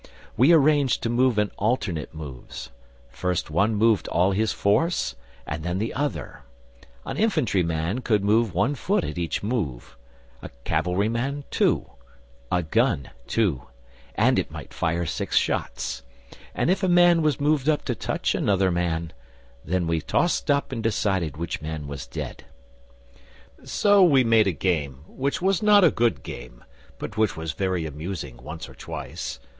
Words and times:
We 0.35 0.51
arranged 0.51 1.03
to 1.03 1.11
move 1.11 1.37
in 1.37 1.51
alternate 1.59 2.11
moves: 2.11 2.71
first 3.11 3.51
one 3.51 3.75
moved 3.75 4.07
all 4.07 4.31
his 4.31 4.51
force 4.51 5.13
and 5.45 5.61
then 5.61 5.77
the 5.77 5.93
other; 5.93 6.41
an 7.05 7.17
infantry 7.17 7.61
man 7.61 7.99
could 7.99 8.23
move 8.23 8.51
one 8.51 8.73
foot 8.73 9.03
at 9.03 9.19
each 9.19 9.43
move, 9.43 9.95
a 10.41 10.49
cavalry 10.63 11.07
man 11.07 11.43
two, 11.51 11.87
a 12.51 12.63
gun 12.63 13.11
two, 13.27 13.67
and 14.15 14.39
it 14.39 14.49
might 14.49 14.73
fire 14.73 15.05
six 15.05 15.35
shots; 15.37 16.01
and 16.55 16.71
if 16.71 16.81
a 16.81 16.89
man 16.89 17.21
was 17.21 17.39
moved 17.39 17.69
up 17.69 17.85
to 17.85 17.93
touch 17.93 18.33
another 18.33 18.71
man, 18.71 19.13
then 19.63 19.85
we 19.85 20.01
tossed 20.01 20.49
up 20.49 20.71
and 20.71 20.81
decided 20.81 21.37
which 21.37 21.61
man 21.61 21.85
was 21.85 22.07
dead. 22.07 22.45
So 23.63 24.03
we 24.03 24.23
made 24.23 24.47
a 24.47 24.51
game, 24.51 25.03
which 25.05 25.43
was 25.43 25.61
not 25.61 25.83
a 25.83 25.91
good 25.91 26.23
game, 26.23 26.63
but 26.97 27.17
which 27.17 27.37
was 27.37 27.51
very 27.51 27.85
amusing 27.85 28.37
once 28.37 28.67
or 28.67 28.73
twice. 28.73 29.39